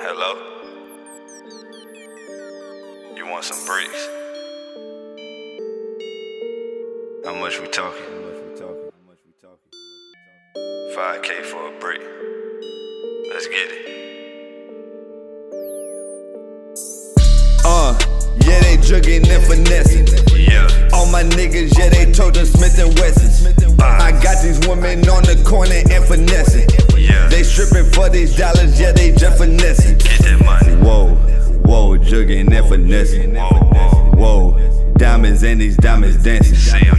Hello? 0.00 0.34
You 3.16 3.26
want 3.26 3.44
some 3.44 3.64
bricks? 3.64 4.17
How 7.28 7.34
much 7.34 7.60
we 7.60 7.68
talking? 7.68 8.00
How 8.00 8.20
much 8.22 8.40
we 8.40 8.58
talking? 8.58 8.88
How 8.88 9.04
much 9.06 9.18
we 9.26 9.32
talking? 9.38 9.68
5K 10.96 11.44
for 11.44 11.68
a 11.68 11.78
brick. 11.78 12.00
Let's 13.28 13.46
get 13.46 13.68
it. 13.68 13.84
Uh, 17.66 17.98
yeah, 18.46 18.60
they 18.60 18.78
jugging 18.78 19.28
and 19.28 19.44
finessing. 19.44 20.06
Yeah. 20.34 20.88
All 20.94 21.04
my 21.04 21.22
niggas, 21.22 21.76
yeah, 21.78 21.90
they 21.90 22.10
told 22.12 22.32
them 22.32 22.46
Smith 22.46 22.78
and 22.78 22.98
Wessons. 22.98 23.46
I 23.78 24.12
got 24.22 24.42
these 24.42 24.66
women 24.66 25.06
on 25.06 25.22
the 25.24 25.36
corner 25.46 25.82
and 25.90 26.04
finessing. 26.06 26.66
Yeah. 26.96 27.28
They 27.28 27.42
stripping 27.42 27.92
for 27.92 28.08
these 28.08 28.38
dollars, 28.38 28.80
yeah, 28.80 28.92
they 28.92 29.12
just 29.12 29.36
finessing. 29.36 29.98
Get 29.98 30.20
that 30.20 30.42
money. 30.46 30.76
Whoa, 30.82 31.14
whoa, 31.66 31.98
jugging 31.98 32.50
and 32.50 32.68
finessing. 32.70 33.34
Whoa, 33.34 33.50
whoa. 33.50 34.08
Whoa, 34.18 34.94
diamonds 34.96 35.44
and 35.44 35.60
these 35.60 35.76
diamonds 35.76 36.24
dancing. 36.24 36.97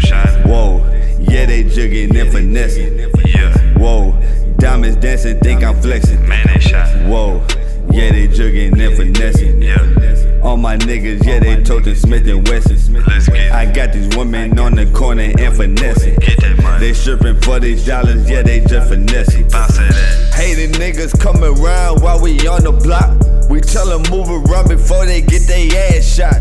Jugging 1.79 2.19
and 2.19 2.31
finessing. 2.31 2.99
Yeah. 3.25 3.55
Whoa, 3.77 4.11
diamonds 4.57 4.98
dancing, 4.98 5.40
think 5.40 5.63
I'm 5.63 5.81
flexing. 5.81 6.27
Man, 6.27 6.45
they 6.48 6.59
shot. 6.59 6.87
Whoa, 7.07 7.45
yeah, 7.91 8.12
they 8.12 8.27
jugging 8.27 8.77
and 8.79 8.98
finessing. 8.98 9.62
Yeah. 9.62 10.41
All 10.43 10.57
my 10.57 10.76
niggas, 10.77 11.26
yeah, 11.26 11.39
they 11.39 11.63
toting 11.63 11.95
Smith 11.95 12.27
and 12.27 12.45
Wesson. 12.48 13.01
Let's 13.05 13.29
get. 13.29 13.51
I 13.54 13.71
got 13.71 13.93
these 13.93 14.13
women 14.17 14.59
on 14.59 14.76
the 14.76 14.87
corner 14.87 15.31
and 15.37 15.55
finessing. 15.55 16.15
Get 16.20 16.41
that 16.41 16.62
money. 16.62 16.79
They 16.79 16.93
stripping 16.93 17.39
for 17.41 17.62
these 17.62 17.85
dollars, 17.85 18.29
yeah, 18.29 18.41
they 18.41 18.59
just 18.59 18.89
finessing. 18.89 19.48
Bounce 19.48 19.79
at 19.79 19.91
that. 19.91 20.34
Hating 20.35 20.73
niggas 20.73 21.17
come 21.17 21.41
around 21.43 22.01
while 22.01 22.21
we 22.21 22.45
on 22.45 22.63
the 22.63 22.73
block. 22.73 23.17
We 23.49 23.61
tell 23.61 23.87
them 23.87 24.04
move 24.11 24.29
around 24.29 24.67
before 24.67 25.05
they 25.05 25.21
get 25.21 25.43
their 25.48 25.95
ass 25.95 26.04
shot. 26.04 26.35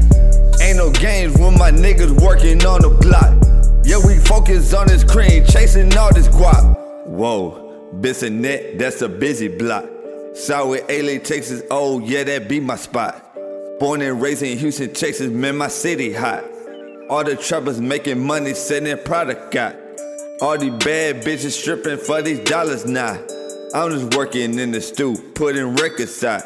Ain't 0.60 0.78
no 0.78 0.91
games 0.91 1.38
when 1.38 1.56
my 1.56 1.70
niggas 1.70 2.20
working 2.20 2.64
on 2.66 2.82
the 2.82 2.91
block. 2.91 3.47
Yeah, 3.89 4.05
we 4.06 4.19
focus 4.19 4.75
on 4.75 4.86
this 4.86 5.03
cream, 5.03 5.47
chasing 5.47 5.97
all 5.97 6.12
this 6.12 6.28
guap. 6.28 7.06
Whoa, 7.06 7.91
Bissonnet, 7.94 8.78
that's 8.78 9.00
a 9.00 9.08
busy 9.08 9.48
block. 9.48 9.86
South 10.34 10.78
LA, 10.91 11.19
Texas, 11.19 11.62
oh 11.70 11.98
yeah, 12.00 12.22
that 12.25 12.50
be 12.50 12.61
my 12.61 12.77
spot. 12.77 13.25
Born 13.81 14.03
and 14.03 14.20
raised 14.20 14.42
in 14.42 14.59
Houston, 14.59 14.92
Texas, 14.92 15.31
man, 15.31 15.56
my 15.56 15.69
city 15.69 16.12
hot. 16.12 16.44
All 17.09 17.25
the 17.25 17.34
trappers 17.34 17.81
making 17.81 18.20
money, 18.20 18.53
sending 18.53 18.98
product 19.05 19.56
out. 19.56 19.75
All 20.42 20.59
these 20.59 20.84
bad 20.84 21.25
bitches 21.25 21.53
stripping 21.53 21.97
for 21.97 22.20
these 22.20 22.41
dollars 22.41 22.84
now. 22.84 23.19
I'm 23.75 23.91
just 23.91 24.14
working 24.14 24.59
in 24.59 24.70
the 24.70 24.83
stew, 24.83 25.16
putting 25.34 25.75
records 25.77 26.22
out. 26.22 26.42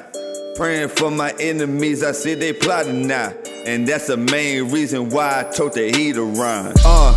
Praying 0.55 0.91
for 0.91 1.11
my 1.11 1.35
enemies, 1.41 2.05
I 2.05 2.13
see 2.13 2.35
they 2.35 2.53
plotting 2.53 3.09
now. 3.09 3.33
And 3.65 3.87
that's 3.87 4.09
the 4.09 4.17
main 4.17 4.71
reason 4.71 5.09
why 5.11 5.41
I 5.41 5.53
told 5.53 5.75
the 5.75 5.93
heat 5.93 6.17
around. 6.17 6.75
Uh, 6.85 7.17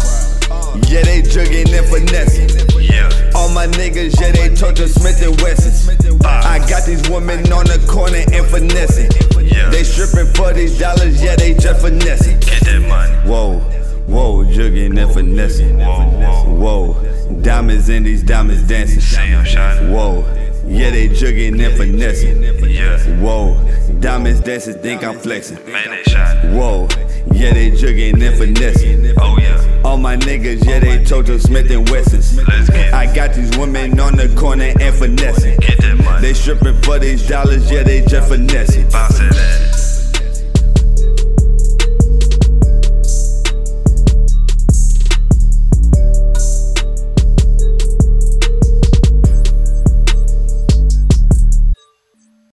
yeah, 0.88 1.02
they 1.02 1.24
jugging 1.24 1.74
and 1.74 1.88
finessing. 1.88 2.50
Yeah. 2.80 3.10
All 3.34 3.50
my 3.50 3.66
niggas, 3.66 4.20
yeah, 4.22 4.32
they 4.32 4.54
told 4.54 4.78
the 4.78 4.88
Smith 4.88 5.22
and 5.24 5.40
Wessons. 5.42 5.90
I 6.24 6.60
got 6.70 6.86
these 6.86 7.10
women 7.10 7.52
on 7.52 7.66
the 7.66 7.84
corner 7.90 8.22
and 8.32 8.46
finessing. 8.48 9.10
Yeah. 9.44 9.70
They 9.70 9.84
stripping 9.84 10.32
for 10.34 10.54
these 10.54 10.78
dollars, 10.78 11.22
yeah, 11.22 11.36
they 11.36 11.56
just 11.56 11.82
finessing. 11.82 12.40
Get 12.42 12.62
that 12.62 12.82
money. 12.88 13.14
Whoa, 13.28 13.60
whoa, 14.06 14.44
jugging 14.46 14.98
and 15.02 15.12
finessing. 15.12 15.80
Whoa, 15.80 16.94
Whoa, 16.94 17.42
diamonds 17.42 17.90
and 17.90 18.06
these 18.06 18.22
diamonds 18.22 18.68
dancing. 18.68 19.02
Whoa, 19.92 20.22
yeah, 20.68 20.90
they 20.90 21.10
jugging 21.10 21.64
and 21.66 21.78
finessing. 21.78 22.44
Yeah. 22.70 22.98
Whoa, 23.22 23.56
diamonds 24.00 24.42
dancing, 24.42 24.76
think 24.76 25.04
I'm 25.04 25.18
flexing. 25.20 25.64
Man, 25.72 25.90
they 25.90 26.04
shining. 26.04 26.58
Whoa, 26.58 26.88
yeah, 27.32 27.54
they 27.54 27.72
jugging 27.72 28.22
and 28.22 28.38
finessing. 28.38 29.14
Oh, 29.20 29.38
yeah. 29.38 29.82
All 29.84 29.98
my 29.98 30.18
niggas, 30.18 30.66
yeah, 30.66 30.80
they 30.80 31.04
total 31.06 31.40
Smith 31.40 31.70
and 31.72 31.88
Wessons. 31.90 32.40
I 32.94 33.14
got 33.14 33.34
these 33.36 33.56
women 33.58 34.00
on 34.00 34.16
the 34.16 34.34
corner 34.36 34.74
and 34.80 34.96
finessing. 34.96 35.58
Get 35.60 35.80
that 35.82 35.98
money. 36.04 36.22
They 36.22 36.34
stripping 36.34 36.82
for 36.82 37.00
these 37.00 37.28
dollars, 37.28 37.70
yeah, 37.72 37.84
they 37.84 38.02
just 38.02 38.30
finessing. 38.30 38.90